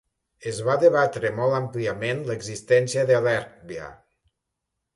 Es 0.51 0.61
va 0.67 0.77
debatre 0.83 1.31
molt 1.41 1.57
àmpliament 1.59 2.25
l'existència 2.31 3.07
de 3.13 3.21
l'èrbia. 3.27 3.87